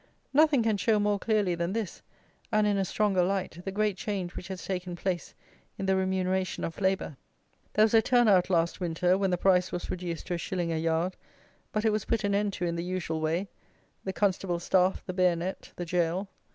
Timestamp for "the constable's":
14.03-14.63